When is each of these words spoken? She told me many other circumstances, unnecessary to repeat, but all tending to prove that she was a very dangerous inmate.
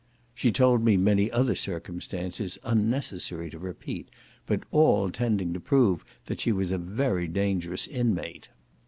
She 0.33 0.51
told 0.51 0.83
me 0.83 0.97
many 0.97 1.29
other 1.29 1.53
circumstances, 1.53 2.57
unnecessary 2.63 3.51
to 3.51 3.59
repeat, 3.59 4.09
but 4.47 4.63
all 4.71 5.11
tending 5.11 5.53
to 5.53 5.59
prove 5.59 6.03
that 6.25 6.39
she 6.39 6.51
was 6.51 6.71
a 6.71 6.79
very 6.79 7.27
dangerous 7.27 7.85
inmate. 7.85 8.49